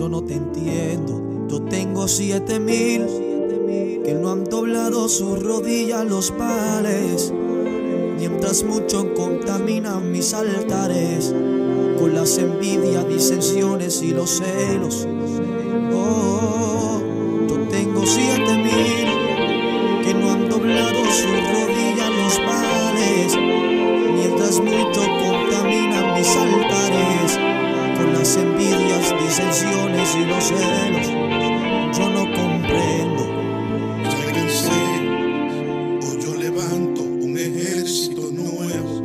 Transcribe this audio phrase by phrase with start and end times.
[0.00, 1.46] Yo no te entiendo.
[1.46, 3.04] Yo tengo siete mil
[4.02, 7.30] que no han doblado su rodilla los pares.
[8.18, 11.34] Mientras muchos contaminan mis altares
[11.98, 15.06] con las envidias, disensiones y los celos.
[15.92, 17.02] Oh,
[17.46, 21.79] yo tengo siete mil que no han doblado su rodilla
[30.58, 31.08] celos.
[31.98, 33.22] Yo no comprendo.
[34.34, 34.82] Cansé,
[36.02, 39.02] hoy yo levanto un ejército nuevo.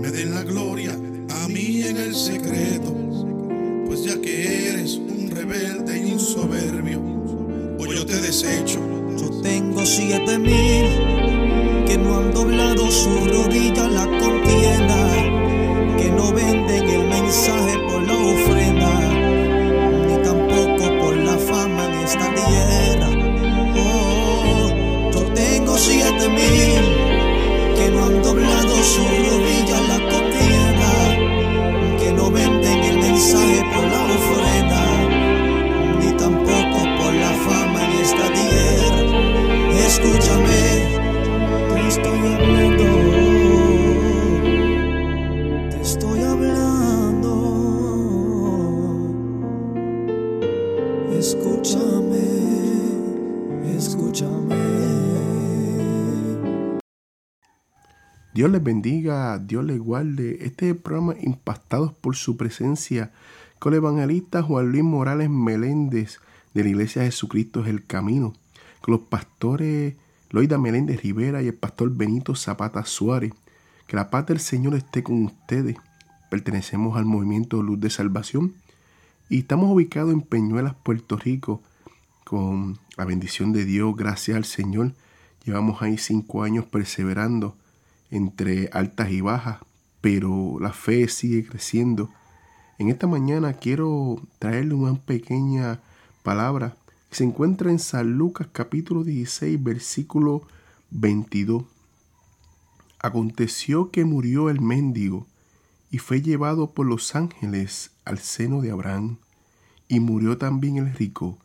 [0.00, 0.92] Me den la gloria
[1.30, 2.94] a mí en el secreto,
[3.86, 7.00] pues ya que eres un rebelde y un soberbio,
[7.78, 8.80] hoy yo te desecho.
[9.18, 10.88] Yo tengo siete mil
[11.86, 15.07] que no han doblado su rodilla la contienda,
[28.96, 29.27] doblado
[58.38, 60.38] Dios les bendiga, Dios les guarde.
[60.42, 63.10] Este programa impactados por su presencia
[63.58, 66.20] con el evangelista Juan Luis Morales Meléndez
[66.54, 68.34] de la Iglesia de Jesucristo es el Camino,
[68.80, 69.96] con los pastores
[70.30, 73.32] Loida Meléndez Rivera y el pastor Benito Zapata Suárez.
[73.88, 75.74] Que la paz del Señor esté con ustedes.
[76.30, 78.54] Pertenecemos al movimiento Luz de Salvación
[79.28, 81.60] y estamos ubicados en Peñuelas, Puerto Rico,
[82.22, 84.92] con la bendición de Dios, gracias al Señor.
[85.44, 87.56] Llevamos ahí cinco años perseverando
[88.10, 89.58] entre altas y bajas,
[90.00, 92.10] pero la fe sigue creciendo.
[92.78, 95.80] En esta mañana quiero traerle una pequeña
[96.22, 96.76] palabra
[97.10, 100.42] que se encuentra en San Lucas capítulo 16, versículo
[100.90, 101.64] 22.
[103.00, 105.26] Aconteció que murió el mendigo
[105.90, 109.18] y fue llevado por los ángeles al seno de Abraham.
[109.88, 111.38] Y murió también el rico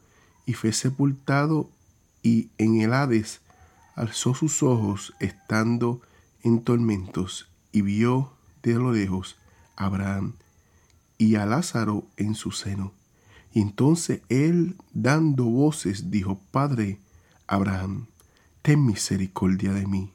[0.46, 1.70] y fue sepultado
[2.22, 3.42] y en el Hades
[3.96, 6.02] alzó sus ojos estando
[6.44, 9.38] en tormentos y vio de lo lejos
[9.76, 10.34] a Abraham
[11.18, 12.94] y a Lázaro en su seno.
[13.54, 17.00] Y entonces él, dando voces, dijo, Padre
[17.48, 18.08] Abraham,
[18.62, 20.12] ten misericordia de mí,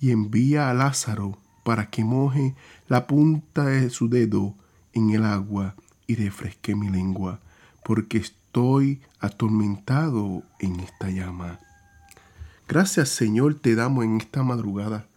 [0.00, 2.54] y envía a Lázaro para que moje
[2.86, 4.54] la punta de su dedo
[4.92, 5.74] en el agua
[6.06, 7.40] y refresque mi lengua,
[7.84, 11.58] porque estoy atormentado en esta llama.
[12.68, 15.07] Gracias Señor te damos en esta madrugada.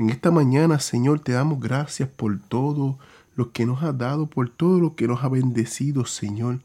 [0.00, 2.96] En esta mañana, Señor, te damos gracias por todo
[3.36, 6.60] lo que nos has dado, por todo lo que nos ha bendecido, Señor,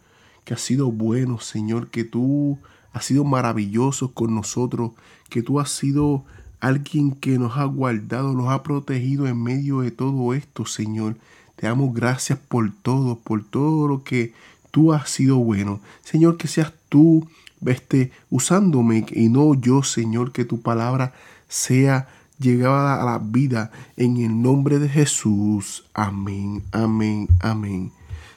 [0.45, 2.57] que ha sido bueno, Señor, que tú
[2.93, 4.91] has sido maravilloso con nosotros,
[5.27, 6.23] que tú has sido
[6.61, 11.17] alguien que nos ha guardado, nos ha protegido en medio de todo esto, Señor.
[11.57, 14.33] Te damos gracias por todo, por todo lo que
[14.71, 15.81] tú has sido bueno.
[16.05, 17.27] Señor, que seas tú
[17.65, 21.13] este, usándome y no yo, Señor, que tu palabra
[21.49, 22.07] sea
[22.39, 25.85] llegada a la vida en el nombre de Jesús.
[25.93, 27.91] Amén, amén, amén.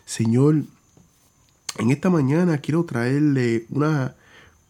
[0.04, 0.62] Señor,
[1.78, 4.14] en esta mañana quiero traerle una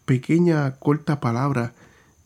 [0.05, 1.73] pequeña corta palabra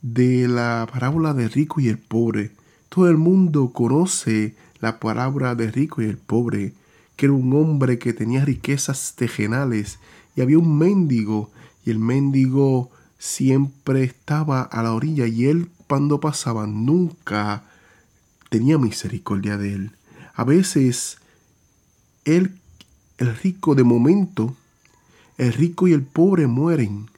[0.00, 2.52] de la parábola de rico y el pobre.
[2.88, 6.74] Todo el mundo conoce la parábola de rico y el pobre,
[7.16, 9.98] que era un hombre que tenía riquezas tejenales
[10.34, 11.50] y había un mendigo
[11.84, 12.90] y el mendigo
[13.22, 17.62] siempre estaba a la orilla y él cuando pasaba nunca
[18.50, 19.92] tenía misericordia de él.
[20.34, 21.18] A veces
[22.24, 22.58] él,
[23.18, 24.56] el rico de momento,
[25.38, 27.10] el rico y el pobre mueren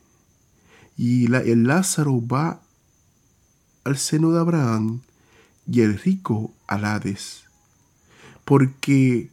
[0.99, 2.61] y el Lázaro va
[3.85, 5.01] al seno de Abraham
[5.67, 7.45] y el rico al Hades.
[8.45, 9.31] Porque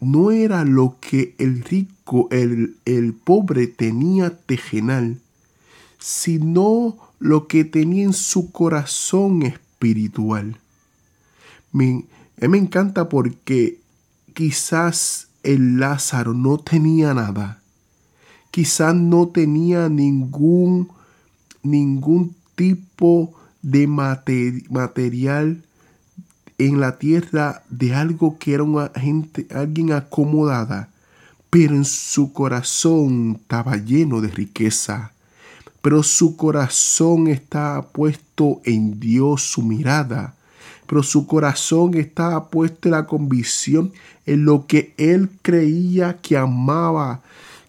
[0.00, 5.20] no era lo que el rico, el, el pobre tenía tejenal,
[5.98, 10.58] sino lo que tenía en su corazón espiritual.
[11.72, 12.04] Me,
[12.40, 13.80] me encanta porque
[14.34, 17.60] quizás el Lázaro no tenía nada,
[18.50, 20.88] quizás no tenía ningún,
[21.62, 25.62] ningún tipo de material
[26.58, 30.88] en la tierra de algo que era una gente, alguien acomodada,
[31.50, 35.12] pero en su corazón estaba lleno de riqueza.
[35.82, 40.34] Pero su corazón estaba puesto en Dios, su mirada.
[40.86, 43.92] Pero su corazón estaba puesto en la convicción
[44.26, 47.22] en lo que él creía que amaba,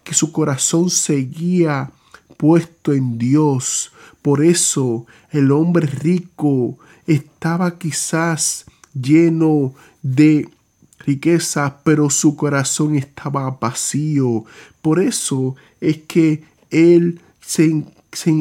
[0.04, 1.90] que su corazón seguía
[2.36, 3.92] puesto en Dios.
[4.22, 10.48] Por eso el hombre rico estaba quizás lleno de
[11.00, 14.44] riqueza, pero su corazón estaba vacío.
[14.82, 17.84] Por eso es que él se,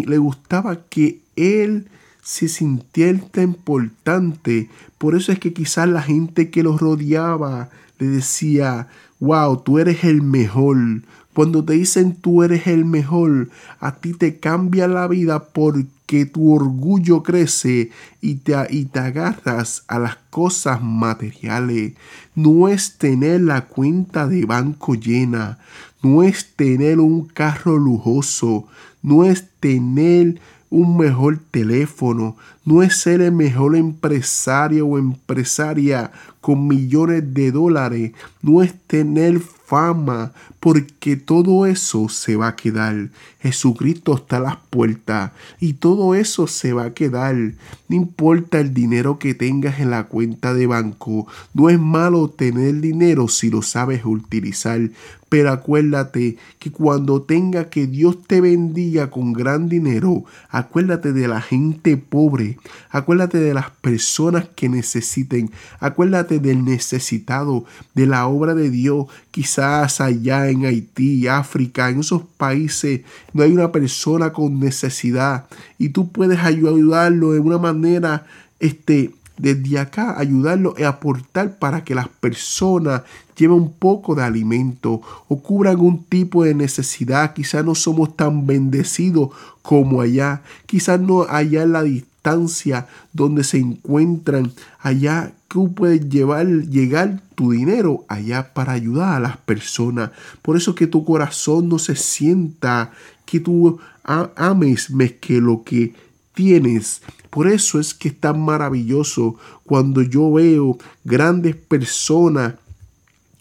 [0.06, 1.88] le gustaba que él
[2.21, 4.69] se sintiera importante.
[4.98, 8.88] Por eso es que quizás la gente que lo rodeaba le decía,
[9.19, 10.77] wow, tú eres el mejor.
[11.33, 13.50] Cuando te dicen tú eres el mejor,
[13.80, 18.98] a ti te cambia la vida porque que tu orgullo crece y te, y te
[18.98, 21.94] agarras a las cosas materiales.
[22.33, 25.60] No es tener la cuenta de banco llena,
[26.01, 28.66] no es tener un carro lujoso,
[29.01, 36.11] no es tener un mejor teléfono, no es ser el mejor empresario o empresaria
[36.41, 38.11] con millones de dólares,
[38.41, 43.09] no es tener fama, porque todo eso se va a quedar.
[43.39, 47.36] Jesucristo está a las puertas y todo eso se va a quedar.
[47.36, 52.81] No importa el dinero que tengas en la cuenta de banco, no es malo tener
[52.81, 54.81] dinero si lo sabes utilizar,
[55.30, 61.39] pero acuérdate que cuando tenga que Dios te bendiga con gran dinero, acuérdate de la
[61.39, 62.57] gente pobre,
[62.89, 69.06] acuérdate de las personas que necesiten, acuérdate del necesitado, de la obra de Dios.
[69.30, 73.01] Quizás allá en Haití, África, en esos países
[73.33, 75.45] no hay una persona con necesidad
[75.77, 78.25] y tú puedes ayudarlo de una manera
[78.59, 83.03] este, desde acá ayudarlo y aportar para que las personas
[83.37, 87.33] lleven un poco de alimento o cubran algún tipo de necesidad.
[87.33, 89.29] Quizás no somos tan bendecidos
[89.61, 90.41] como allá.
[90.65, 94.51] Quizás no allá en la distancia donde se encuentran.
[94.81, 100.11] Allá tú puedes llevar, llegar tu dinero allá para ayudar a las personas.
[100.41, 102.91] Por eso que tu corazón no se sienta
[103.29, 105.93] que tú ames más que lo que
[106.33, 107.01] tienes.
[107.29, 109.35] Por eso es que es tan maravilloso
[109.65, 112.55] cuando yo veo grandes personas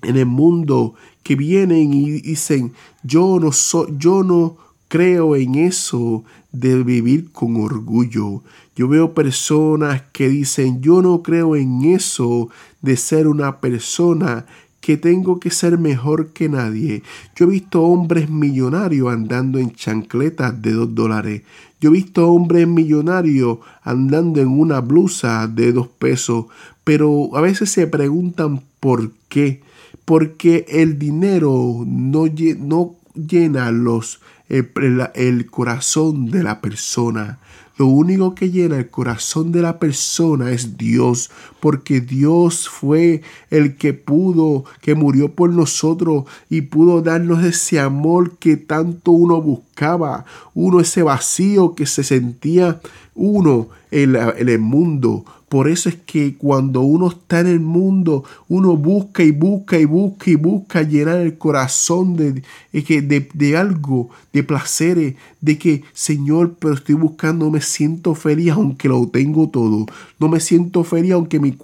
[0.02, 4.58] en el mundo que vienen y dicen, yo no soy, yo no
[4.89, 8.43] creo en eso de vivir con orgullo.
[8.77, 12.51] Yo veo personas que dicen, yo no creo en eso
[12.82, 14.46] de ser una persona
[14.89, 17.03] que tengo que ser mejor que nadie.
[17.37, 21.43] Yo he visto hombres millonarios andando en chancletas de dos dólares.
[21.79, 26.47] Yo he visto hombres millonarios andando en una blusa de dos pesos.
[26.85, 29.61] Pero a veces se preguntan por qué.
[30.07, 37.41] Porque el dinero no, llena los, el corazón de la persona.
[37.79, 41.31] Lo único que llena el corazón de la persona es Dios,
[41.61, 48.37] porque Dios fue el que pudo, que murió por nosotros y pudo darnos ese amor
[48.39, 49.41] que tanto uno
[49.79, 52.81] buscaba, uno ese vacío que se sentía
[53.15, 55.25] uno en, el mundo.
[55.49, 59.87] Por eso es que cuando uno está en el mundo, uno busca y busca y
[59.87, 62.43] busca y busca llenar el corazón de,
[62.73, 68.89] de, de algo, de placeres, de que, Señor, pero estoy buscando, me siento feliz aunque
[68.89, 69.87] lo tengo todo.
[70.19, 71.56] No me siento feliz aunque mi,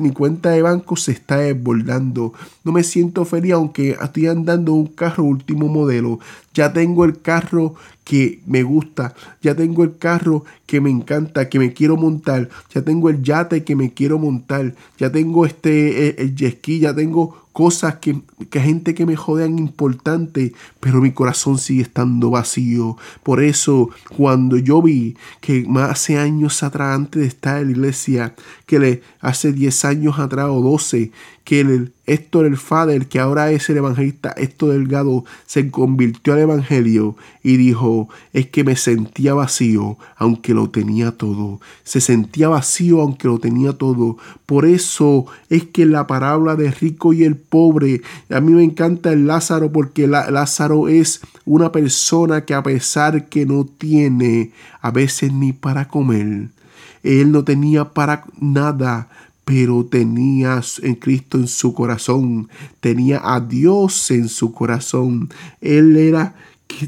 [0.00, 2.32] mi cuenta de banco se está desbordando.
[2.62, 6.20] No me siento feliz aunque estoy andando un carro último modelo.
[6.54, 11.58] Ya tengo el carro que me gusta, ya tengo el carro que me encanta, que
[11.58, 16.14] me quiero montar, ya tengo el yate que me quiero montar, ya tengo este el,
[16.18, 21.12] el jet ski, ya tengo cosas que, que gente que me jodean importante, pero mi
[21.12, 22.96] corazón sigue estando vacío.
[23.22, 27.72] Por eso, cuando yo vi que más hace años atrás, antes de estar en la
[27.72, 28.34] iglesia,
[28.66, 31.12] que le, hace 10 años atrás o 12,
[31.44, 36.40] que el Héctor el Fader, que ahora es el evangelista Héctor Delgado, se convirtió al
[36.40, 41.60] evangelio y dijo, es que me sentía vacío, aunque lo tenía todo.
[41.84, 44.18] Se sentía vacío, aunque lo tenía todo.
[44.46, 49.12] Por eso es que la parábola de rico y el pobre, a mí me encanta
[49.12, 55.32] el Lázaro porque Lázaro es una persona que a pesar que no tiene a veces
[55.32, 56.48] ni para comer,
[57.02, 59.08] él no tenía para nada,
[59.44, 62.48] pero tenía en Cristo en su corazón,
[62.80, 65.30] tenía a Dios en su corazón.
[65.60, 66.34] Él era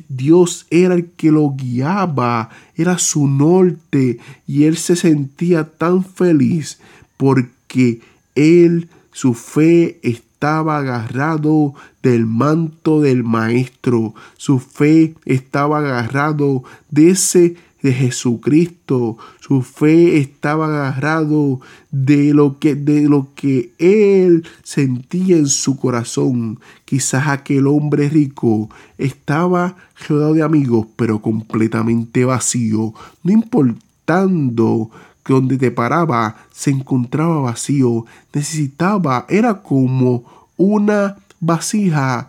[0.09, 6.79] Dios era el que lo guiaba, era su norte y él se sentía tan feliz
[7.17, 8.01] porque
[8.35, 17.57] él, su fe estaba agarrado del manto del maestro, su fe estaba agarrado de ese
[17.85, 19.19] de Jesucristo.
[19.41, 21.61] Su fe estaba agarrado
[21.91, 26.61] de lo que de lo que él sentía en su corazón.
[26.87, 29.77] Quizás aquel hombre rico estaba
[30.09, 34.91] rodeado de amigos, pero completamente vacío, no importando
[35.23, 40.25] que donde te paraba se encontraba vacío, necesitaba, era como
[40.57, 42.29] una vasija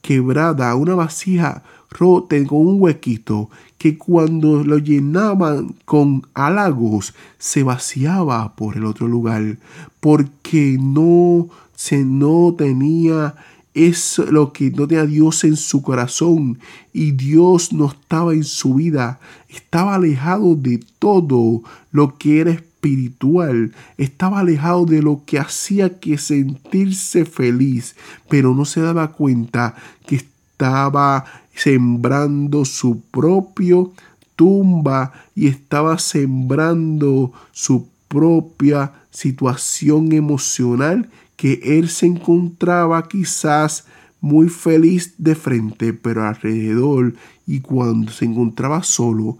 [0.00, 8.54] quebrada, una vasija rota con un huequito que cuando lo llenaban con halagos se vaciaba
[8.54, 9.58] por el otro lugar
[10.00, 13.34] porque no se no tenía
[13.74, 16.58] eso lo que no tenía Dios en su corazón
[16.92, 19.18] y Dios no estaba en su vida
[19.48, 26.18] estaba alejado de todo lo que era espiritual estaba alejado de lo que hacía que
[26.18, 27.96] sentirse feliz
[28.28, 29.74] pero no se daba cuenta
[30.06, 30.16] que
[30.62, 31.24] estaba
[31.56, 33.92] sembrando su propio
[34.36, 43.86] tumba y estaba sembrando su propia situación emocional que él se encontraba quizás
[44.20, 47.14] muy feliz de frente, pero alrededor
[47.44, 49.38] y cuando se encontraba solo,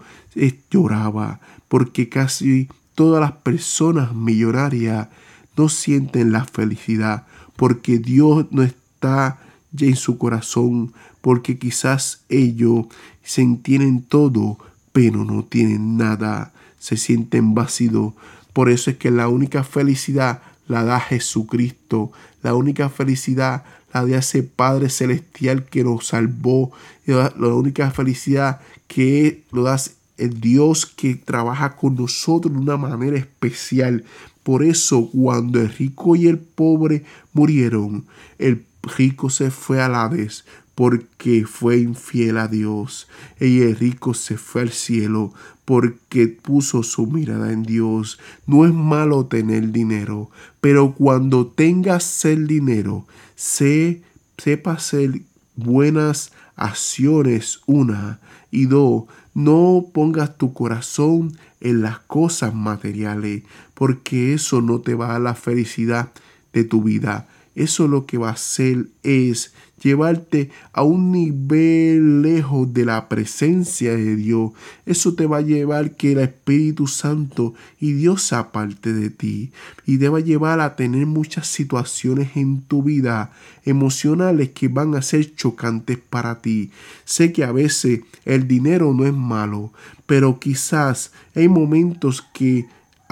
[0.69, 1.39] lloraba,
[1.69, 5.07] porque casi todas las personas millonarias
[5.55, 9.39] no sienten la felicidad, porque Dios no está
[9.73, 12.87] ya en su corazón, porque quizás ellos
[13.23, 14.57] se tienen todo,
[14.91, 18.13] pero no tienen nada, se sienten vacíos.
[18.51, 22.11] Por eso es que la única felicidad la da Jesucristo,
[22.41, 23.63] la única felicidad
[23.93, 26.73] la da ese Padre Celestial que nos salvó,
[27.05, 29.77] la única felicidad que lo da
[30.17, 34.03] Dios que trabaja con nosotros de una manera especial.
[34.43, 38.03] Por eso cuando el rico y el pobre murieron,
[38.39, 38.65] el
[38.97, 40.43] rico se fue a la vez
[40.75, 43.07] porque fue infiel a Dios.
[43.39, 45.33] Y el rico se fue al cielo
[45.65, 48.19] porque puso su mirada en Dios.
[48.47, 50.29] No es malo tener dinero,
[50.61, 54.01] pero cuando tengas el dinero, sé,
[54.37, 55.21] sepa hacer
[55.55, 58.19] buenas acciones, una,
[58.51, 65.15] y dos, no pongas tu corazón en las cosas materiales, porque eso no te va
[65.15, 66.11] a la felicidad
[66.51, 67.27] de tu vida.
[67.55, 69.53] Eso lo que va a hacer es
[69.83, 74.51] llevarte a un nivel lejos de la presencia de Dios.
[74.85, 79.51] Eso te va a llevar que el Espíritu Santo y Dios aparte de ti.
[79.85, 83.31] Y te va a llevar a tener muchas situaciones en tu vida
[83.65, 86.71] emocionales que van a ser chocantes para ti.
[87.05, 89.73] Sé que a veces el dinero no es malo,
[90.05, 92.65] pero quizás hay momentos que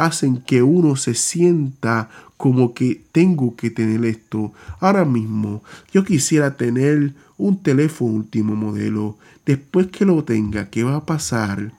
[0.06, 4.52] hacen que uno se sienta como que tengo que tener esto.
[4.80, 5.62] Ahora mismo
[5.94, 9.18] yo quisiera tener un teléfono último modelo.
[9.46, 11.72] Después que lo tenga, ¿qué va a pasar?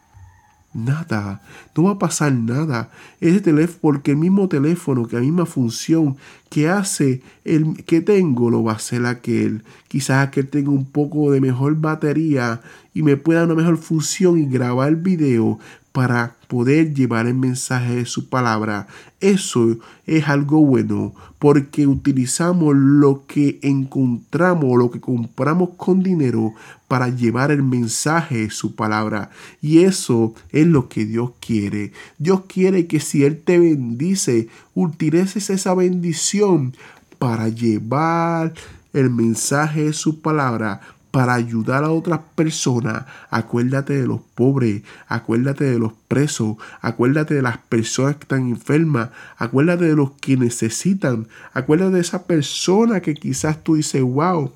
[0.75, 1.43] Nada,
[1.76, 2.91] no va a pasar nada.
[3.21, 6.17] Ese teléfono, porque el mismo teléfono, que la misma función
[6.49, 9.64] que hace el que tengo, lo va a hacer aquel.
[9.88, 12.62] Quizás aquel tenga un poco de mejor batería
[12.95, 15.59] y me pueda una mejor función y grabar video
[15.93, 18.87] para poder llevar el mensaje de su palabra.
[19.21, 26.55] Eso es algo bueno porque utilizamos lo que encontramos, lo que compramos con dinero
[26.89, 29.31] para llevar el mensaje de su palabra.
[29.61, 31.93] Y eso es lo que Dios quiere.
[32.19, 36.75] Dios quiere que si Él te bendice, utilices esa bendición
[37.19, 38.55] para llevar
[38.93, 40.81] el mensaje de su palabra
[41.12, 43.04] para ayudar a otras personas.
[43.31, 49.11] Acuérdate de los pobres, acuérdate de los presos, acuérdate de las personas que están enfermas,
[49.37, 54.50] acuérdate de los que necesitan, acuérdate de esa persona que quizás tú dices, wow,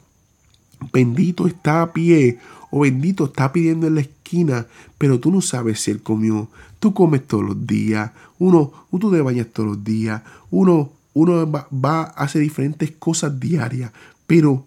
[0.92, 2.38] bendito está a pie
[2.70, 6.48] o bendito está pidiendo en la esquina, pero tú no sabes si él comió.
[6.80, 11.68] Tú comes todos los días, uno, tú te bañas todos los días, uno, uno va,
[11.72, 13.92] va a hacer diferentes cosas diarias,
[14.26, 14.64] pero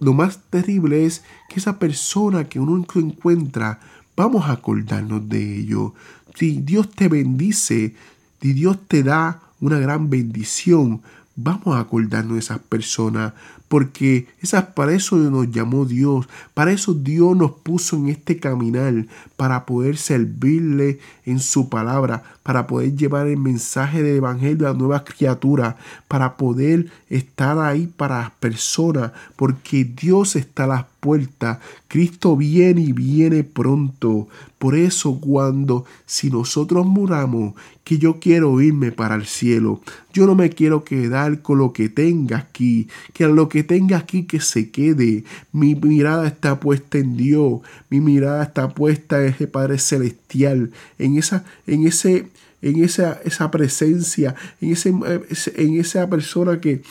[0.00, 3.80] lo más terrible es que esa persona que uno encuentra,
[4.16, 5.94] vamos a acordarnos de ello.
[6.34, 7.94] Si Dios te bendice,
[8.40, 11.02] si Dios te da una gran bendición,
[11.36, 13.34] vamos a acordarnos de esas personas,
[13.68, 19.06] porque esas, para eso nos llamó Dios, para eso Dios nos puso en este caminar,
[19.40, 25.02] para poder servirle en su palabra, para poder llevar el mensaje del Evangelio a nuevas
[25.04, 25.76] criaturas,
[26.08, 32.82] para poder estar ahí para las personas, porque Dios está a las puertas, Cristo viene
[32.82, 34.28] y viene pronto.
[34.58, 39.80] Por eso cuando si nosotros muramos, que yo quiero irme para el cielo,
[40.12, 44.24] yo no me quiero quedar con lo que tenga aquí, que lo que tenga aquí
[44.24, 45.24] que se quede.
[45.50, 51.18] Mi mirada está puesta en Dios, mi mirada está puesta en ese Padre celestial, en
[51.18, 52.28] esa en ese
[52.62, 56.82] en esa, esa presencia, en, ese, en esa persona que,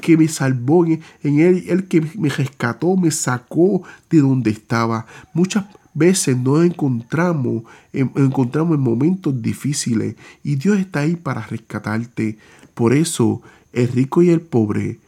[0.00, 5.06] que me salvó, en él, el que me rescató, me sacó de donde estaba.
[5.32, 12.38] Muchas veces nos encontramos, encontramos en momentos difíciles y Dios está ahí para rescatarte.
[12.74, 14.98] Por eso, el rico y el pobre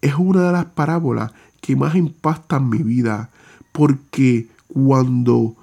[0.00, 3.30] es una de las parábolas que más impactan mi vida,
[3.72, 5.56] porque cuando,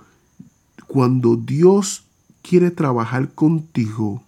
[0.91, 2.03] cuando Dios
[2.41, 4.23] quiere trabajar contigo,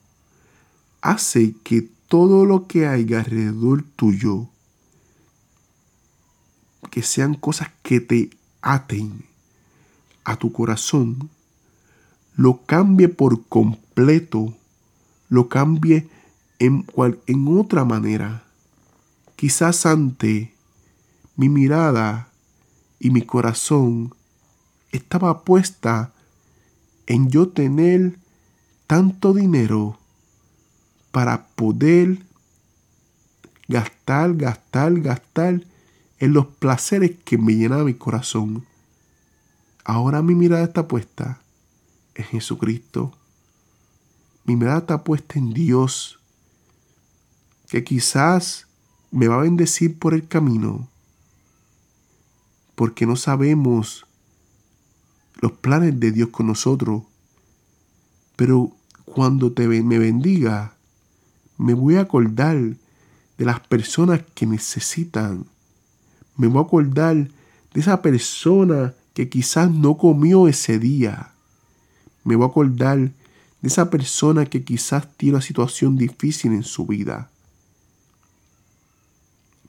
[1.02, 4.48] hace que todo lo que haya alrededor tuyo,
[6.90, 8.30] que sean cosas que te
[8.62, 9.26] aten
[10.24, 11.30] a tu corazón,
[12.38, 14.56] lo cambie por completo,
[15.28, 16.08] lo cambie
[16.60, 16.86] en,
[17.28, 18.46] en otra manera.
[19.36, 20.54] Quizás ante
[21.36, 22.30] mi mirada
[23.02, 24.16] y mi corazón
[24.94, 26.14] estaba puesta
[27.08, 28.18] en yo tener
[28.88, 29.98] tanto dinero
[31.12, 32.20] para poder
[33.68, 35.64] gastar, gastar, gastar
[36.20, 38.66] en los placeres que me llenan mi corazón.
[39.84, 41.42] Ahora mi mirada está puesta
[42.16, 43.12] en Jesucristo.
[44.46, 46.20] Mi mirada está puesta en Dios,
[47.70, 48.68] que quizás
[49.12, 50.88] me va a bendecir por el camino,
[52.76, 54.06] porque no sabemos
[55.44, 57.04] los planes de Dios con nosotros.
[58.38, 58.72] Pero
[59.04, 60.78] cuando te, me bendiga,
[61.58, 62.56] me voy a acordar
[63.38, 65.46] de las personas que necesitan.
[66.38, 71.34] Me voy a acordar de esa persona que quizás no comió ese día.
[72.24, 76.86] Me voy a acordar de esa persona que quizás tiene una situación difícil en su
[76.86, 77.30] vida.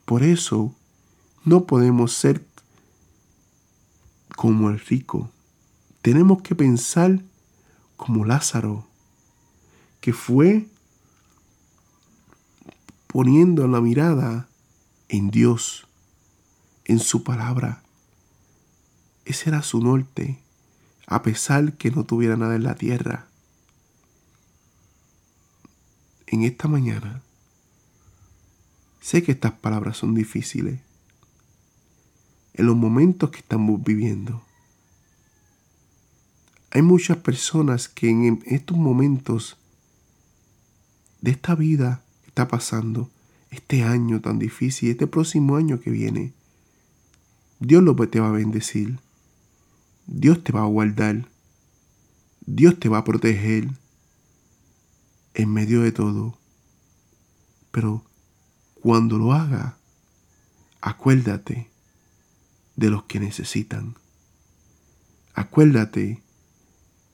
[0.05, 0.73] Por eso
[1.43, 2.45] no podemos ser
[4.37, 5.31] como el rico
[6.05, 7.19] tenemos que pensar
[7.97, 8.85] como Lázaro,
[10.01, 10.67] que fue
[13.07, 14.47] poniendo la mirada
[15.09, 15.87] en Dios,
[16.83, 17.81] en su palabra.
[19.25, 20.39] Ese era su norte,
[21.07, 23.25] a pesar que no tuviera nada en la tierra.
[26.27, 27.23] En esta mañana,
[29.01, 30.81] sé que estas palabras son difíciles.
[32.53, 34.43] En los momentos que estamos viviendo,
[36.75, 39.55] hay muchas personas que en estos momentos
[41.21, 43.09] de esta vida que está pasando,
[43.49, 46.33] este año tan difícil, este próximo año que viene,
[47.61, 48.99] Dios lo te va a bendecir.
[50.05, 51.29] Dios te va a guardar.
[52.45, 53.69] Dios te va a proteger
[55.33, 56.37] en medio de todo.
[57.71, 58.03] Pero
[58.81, 59.77] cuando lo haga,
[60.81, 61.69] acuérdate
[62.75, 63.95] de los que necesitan.
[65.33, 66.24] Acuérdate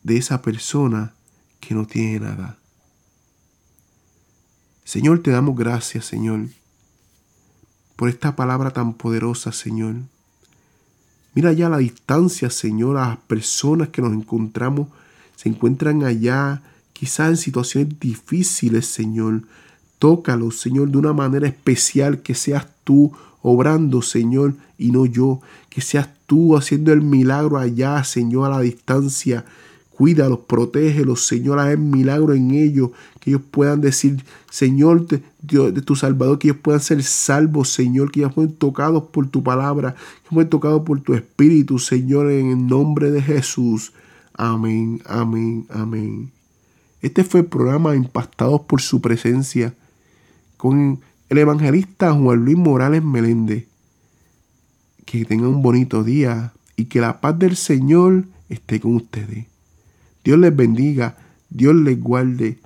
[0.03, 1.13] de esa persona
[1.59, 2.57] que no tiene nada.
[4.83, 6.47] Señor, te damos gracias, Señor,
[7.95, 9.95] por esta palabra tan poderosa, Señor.
[11.33, 14.89] Mira ya la distancia, Señor, a las personas que nos encontramos,
[15.35, 16.61] se encuentran allá,
[16.93, 19.43] quizás en situaciones difíciles, Señor.
[19.97, 25.41] Tócalos, Señor, de una manera especial, que seas tú obrando, Señor, y no yo.
[25.69, 29.45] Que seas tú haciendo el milagro allá, Señor, a la distancia
[30.01, 35.05] Cuídalos, protégelos, Señor, haz milagro en ellos, que ellos puedan decir, Señor,
[35.43, 39.27] Dios, de tu Salvador, que ellos puedan ser salvos, Señor, que ellos puedan tocados por
[39.27, 43.93] tu palabra, que puedan tocados por tu Espíritu, Señor, en el nombre de Jesús.
[44.33, 46.31] Amén, amén, amén.
[47.03, 49.75] Este fue el programa Impactados por su presencia
[50.57, 53.67] con el evangelista Juan Luis Morales Meléndez.
[55.05, 59.50] Que tengan un bonito día y que la paz del Señor esté con ustedes.
[60.23, 61.15] Dios les bendiga,
[61.49, 62.57] Dios les guarde